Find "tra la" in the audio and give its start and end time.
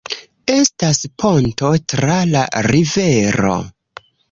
1.95-2.43